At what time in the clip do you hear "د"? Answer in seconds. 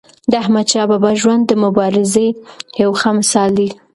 0.29-0.33, 1.47-1.51